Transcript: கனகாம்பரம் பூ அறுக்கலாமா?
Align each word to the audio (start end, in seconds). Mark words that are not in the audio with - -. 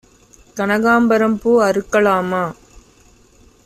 கனகாம்பரம் 0.57 1.37
பூ 1.41 1.51
அறுக்கலாமா? 1.61 2.43